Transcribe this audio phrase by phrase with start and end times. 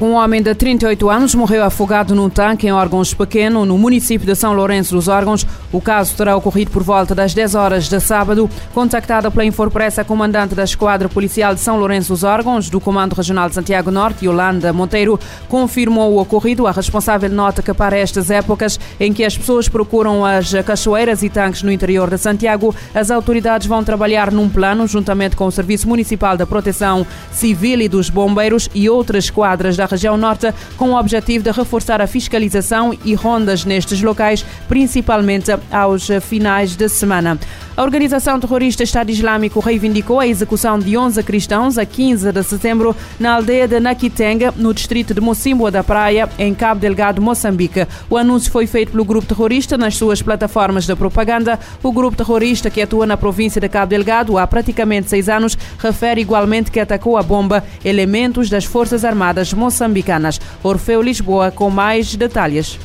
[0.00, 4.34] Um homem de 38 anos morreu afogado num tanque em órgãos pequeno no município de
[4.34, 5.46] São Lourenço dos Órgãos.
[5.70, 8.48] O caso terá ocorrido por volta das 10 horas de sábado.
[8.72, 13.12] Contactada pela Infopress, a comandante da Esquadra Policial de São Lourenço dos Órgãos, do Comando
[13.12, 15.20] Regional de Santiago Norte, Yolanda Monteiro,
[15.50, 16.66] confirmou o ocorrido.
[16.66, 21.28] A responsável nota que para estas épocas em que as pessoas procuram as cachoeiras e
[21.28, 25.86] tanques no interior de Santiago, as autoridades vão trabalhar num plano, juntamente com o Serviço
[25.86, 30.98] Municipal da Proteção Civil e dos Bombeiros e outras esquadras da região norte, com o
[30.98, 37.38] objetivo de reforçar a fiscalização e rondas nestes locais, principalmente aos finais de semana.
[37.80, 42.94] A organização terrorista Estado Islâmico reivindicou a execução de 11 cristãos a 15 de setembro
[43.18, 47.86] na aldeia de Nakitenga, no distrito de Mocimboa da Praia, em Cabo Delgado, Moçambique.
[48.10, 51.58] O anúncio foi feito pelo grupo terrorista nas suas plataformas de propaganda.
[51.82, 56.20] O grupo terrorista que atua na província de Cabo Delgado há praticamente seis anos refere
[56.20, 60.38] igualmente que atacou a bomba elementos das Forças Armadas moçambicanas.
[60.62, 62.78] Orfeu Lisboa com mais detalhes.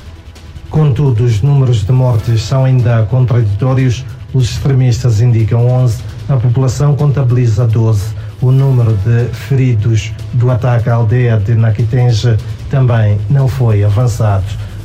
[0.69, 4.05] Contudo, os números de mortes são ainda contraditórios
[4.36, 8.14] os extremistas indicam 11, a população contabiliza 12.
[8.41, 12.36] O número de feridos do ataque à aldeia de Naquitenja
[12.69, 14.44] também não foi avançado.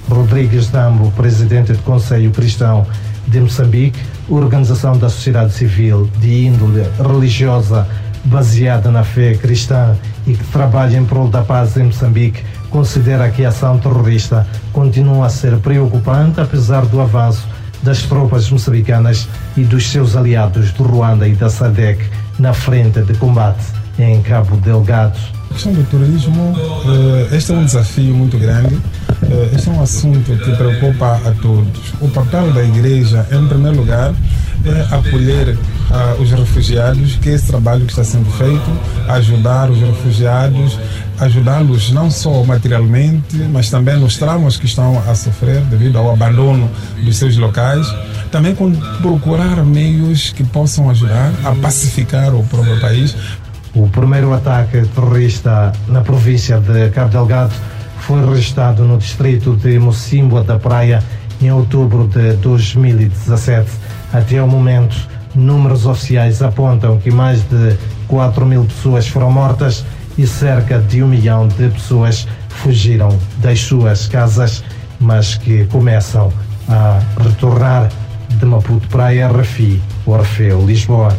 [0.09, 2.87] Rodrigues Dambo, presidente do Conselho Cristão
[3.27, 7.89] de Moçambique, organização da sociedade civil de índole religiosa
[8.25, 9.97] baseada na fé cristã
[10.29, 15.27] e que trabalha em prol da paz em Moçambique, considera que a ação terrorista continua
[15.27, 17.49] a ser preocupante apesar do avanço
[17.83, 22.05] das tropas moçambicanas e dos seus aliados do Ruanda e da SADEC
[22.39, 23.65] na frente de combate
[23.99, 25.19] em Cabo Delgado.
[25.51, 26.55] A questão do turismo,
[27.31, 28.79] eh, este é um desafio muito grande,
[29.23, 31.93] eh, este é um assunto que preocupa a todos.
[32.01, 34.15] O papel da igreja, em primeiro lugar,
[34.65, 35.59] é acolher
[35.91, 38.71] uh, os refugiados, que esse trabalho que está sendo feito,
[39.09, 40.79] ajudar os refugiados,
[41.19, 46.71] ajudá-los não só materialmente, mas também nos traumas que estão a sofrer devido ao abandono
[47.03, 47.87] dos seus locais.
[48.31, 48.55] Também
[49.03, 53.15] procurar meios que possam ajudar a pacificar o próprio país.
[53.75, 57.53] O primeiro ataque terrorista na província de Cabo Delgado
[58.01, 61.03] foi registrado no distrito de Mocimboa da Praia
[61.41, 63.71] em outubro de 2017.
[64.13, 64.97] Até o momento,
[65.35, 67.77] números oficiais apontam que mais de
[68.09, 69.85] 4 mil pessoas foram mortas
[70.19, 74.63] e cerca de um milhão de pessoas fugiram das suas casas,
[74.99, 76.33] mas que começam
[76.69, 77.89] a retornar
[78.29, 81.17] de Maputo Praia, Rafi, Orfeu, Lisboa.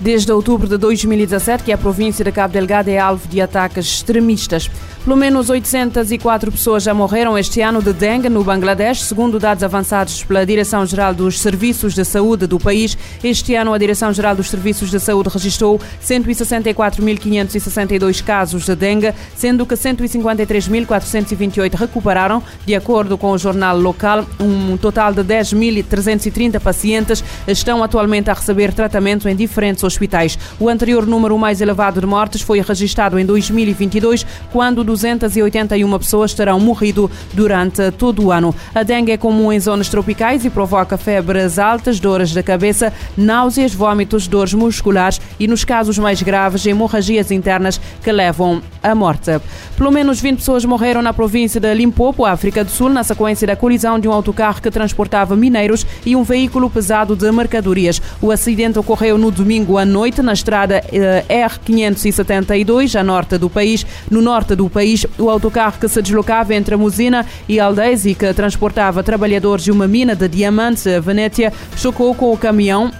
[0.00, 4.70] Desde outubro de 2017, que a província de Cabo Delgado é alvo de ataques extremistas.
[5.04, 10.24] Pelo menos 804 pessoas já morreram este ano de dengue no Bangladesh, segundo dados avançados
[10.24, 12.96] pela Direção-Geral dos Serviços de Saúde do país.
[13.22, 19.74] Este ano, a Direção-Geral dos Serviços de Saúde registrou 164.562 casos de dengue, sendo que
[19.74, 24.24] 153.428 recuperaram, de acordo com o jornal local.
[24.38, 30.38] Um total de 10.330 pacientes estão atualmente a receber tratamento em diferentes hospitais.
[30.58, 36.60] O anterior número mais elevado de mortes foi registrado em 2022, quando 281 pessoas terão
[36.60, 38.54] morrido durante todo o ano.
[38.74, 43.74] A dengue é comum em zonas tropicais e provoca febres altas, dores de cabeça, náuseas,
[43.74, 49.40] vômitos, dores musculares e, nos casos mais graves, hemorragias internas que levam à morte.
[49.76, 53.56] Pelo menos 20 pessoas morreram na província de Limpopo, África do Sul, na sequência da
[53.56, 58.00] colisão de um autocarro que transportava mineiros e um veículo pesado de mercadorias.
[58.20, 63.86] O acidente ocorreu no domingo à noite na estrada eh, R572, a norte do país.
[64.10, 65.06] No norte do país.
[65.18, 69.72] O autocarro que se deslocava entre a Musina e Aldeias e que transportava trabalhadores de
[69.72, 72.90] uma mina de diamantes, Venécia, chocou com o caminhão.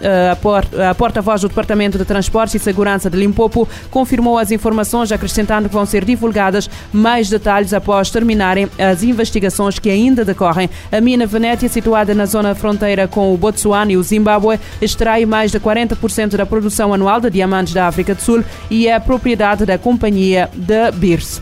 [0.91, 5.75] A porta-voz do Departamento de Transportes e Segurança de Limpopo confirmou as informações, acrescentando que
[5.75, 10.71] vão ser divulgadas mais detalhes após terminarem as investigações que ainda decorrem.
[10.91, 15.51] A mina Venécia, situada na zona fronteira com o Botsuana e o Zimbábue, extrai mais
[15.51, 19.79] de 40% da produção anual de diamantes da África do Sul e é propriedade da
[19.79, 21.41] companhia de Beers.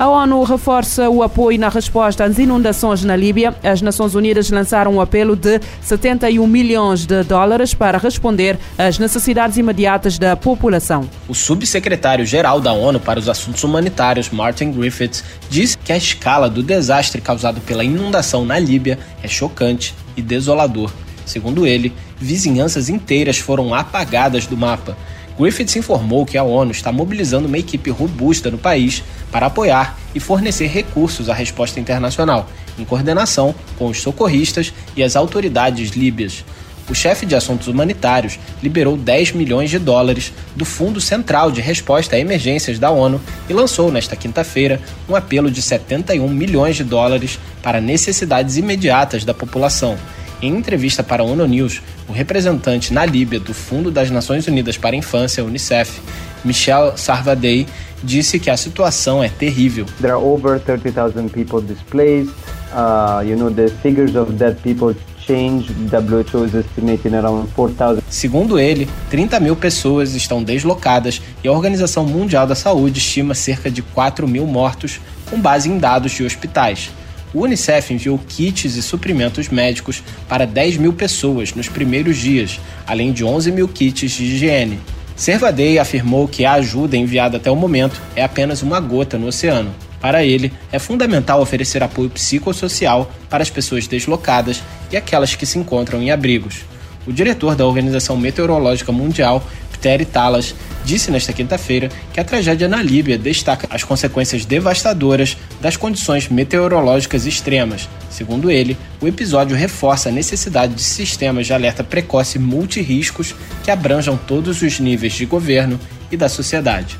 [0.00, 3.54] A ONU reforça o apoio na resposta às inundações na Líbia.
[3.62, 9.58] As Nações Unidas lançaram um apelo de 71 milhões de dólares para responder às necessidades
[9.58, 11.06] imediatas da população.
[11.28, 16.62] O subsecretário-geral da ONU para os Assuntos Humanitários, Martin Griffiths, disse que a escala do
[16.62, 20.90] desastre causado pela inundação na Líbia é chocante e desolador.
[21.30, 24.96] Segundo ele, vizinhanças inteiras foram apagadas do mapa.
[25.38, 30.18] Griffiths informou que a ONU está mobilizando uma equipe robusta no país para apoiar e
[30.18, 36.44] fornecer recursos à resposta internacional, em coordenação com os socorristas e as autoridades líbias.
[36.88, 42.16] o chefe de assuntos humanitários liberou 10 milhões de dólares do Fundo Central de Resposta
[42.16, 47.38] a Emergências da ONU e lançou nesta quinta-feira um apelo de 71 milhões de dólares
[47.62, 49.96] para necessidades imediatas da população.
[50.42, 54.78] Em entrevista para a ONU News, o representante na Líbia do Fundo das Nações Unidas
[54.78, 56.00] para a Infância, UNICEF,
[56.42, 57.66] Michel Sarvadei,
[58.02, 59.84] disse que a situação é terrível.
[60.00, 62.32] There are over 30,000 people displaced.
[62.72, 64.94] Uh, you know the figures of dead people
[65.26, 65.70] change.
[65.90, 68.02] WHO is estimating around 4,000.
[68.08, 73.70] Segundo ele, 30 mil pessoas estão deslocadas e a Organização Mundial da Saúde estima cerca
[73.70, 76.90] de 4 mil mortos, com base em dados de hospitais.
[77.32, 83.12] O Unicef enviou kits e suprimentos médicos para 10 mil pessoas nos primeiros dias, além
[83.12, 84.80] de 11 mil kits de higiene.
[85.14, 89.72] Servadei afirmou que a ajuda enviada até o momento é apenas uma gota no oceano.
[90.00, 95.58] Para ele, é fundamental oferecer apoio psicossocial para as pessoas deslocadas e aquelas que se
[95.58, 96.64] encontram em abrigos.
[97.10, 100.54] O diretor da Organização Meteorológica Mundial, Pteri Talas,
[100.84, 107.26] disse nesta quinta-feira que a tragédia na Líbia destaca as consequências devastadoras das condições meteorológicas
[107.26, 107.88] extremas.
[108.08, 113.34] Segundo ele, o episódio reforça a necessidade de sistemas de alerta precoce multirriscos
[113.64, 115.80] que abranjam todos os níveis de governo
[116.12, 116.96] e da sociedade.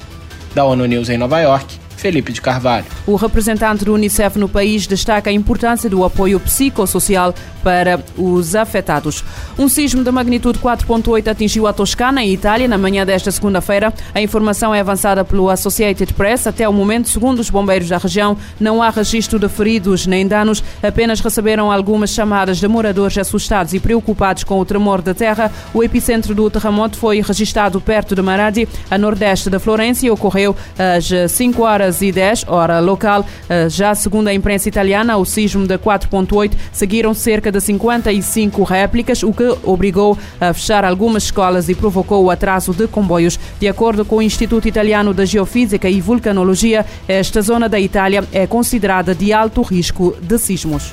[0.57, 2.87] Da ONU News em Nova York, Felipe de Carvalho.
[3.07, 9.23] O representante do Unicef no país destaca a importância do apoio psicossocial para os afetados.
[9.59, 13.93] Um sismo de magnitude 4.8 atingiu a Toscana, em Itália, na manhã desta segunda-feira.
[14.15, 16.47] A informação é avançada pelo Associated Press.
[16.47, 20.65] Até o momento, segundo os bombeiros da região, não há registro de feridos nem danos,
[20.83, 25.53] apenas receberam algumas chamadas de moradores assustados e preocupados com o tremor da terra.
[25.75, 30.57] O epicentro do terremoto foi registrado perto de Maradi, a nordeste da Florença, e ocorreu
[30.79, 33.27] às 5 horas horas e 10, hora local.
[33.49, 39.23] Eh, já segundo a imprensa italiana, o sismo de 4.8 seguiram cerca de 55 réplicas,
[39.23, 43.39] o que obrigou a fechar algumas escolas e provocou o atraso de comboios.
[43.59, 48.47] De acordo com o Instituto Italiano de Geofísica e Vulcanologia, esta zona da Itália é
[48.47, 50.93] considerada de alto risco de sismos.